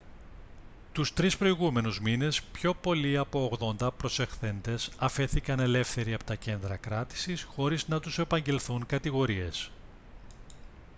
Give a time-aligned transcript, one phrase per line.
[0.91, 7.41] τους 3 προηγούμενους μήνες πιο πολλοί από 80 προσαχθέντες αφέθηκαν ελεύθεροι από τα κέντρα κράτησης
[7.43, 9.69] χωρίς να τους απαγγελθούν κατηγορίες